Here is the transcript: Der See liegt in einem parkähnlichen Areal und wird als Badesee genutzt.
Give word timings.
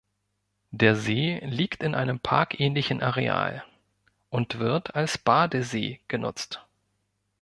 Der 0.71 0.95
See 0.95 1.37
liegt 1.45 1.83
in 1.83 1.93
einem 1.93 2.19
parkähnlichen 2.19 3.03
Areal 3.03 3.63
und 4.31 4.57
wird 4.57 4.95
als 4.95 5.19
Badesee 5.19 5.99
genutzt. 6.07 6.65